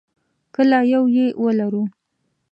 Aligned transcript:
کله 0.55 0.77
یو 0.93 1.03
یې 1.15 1.25
ولرو. 1.43 1.83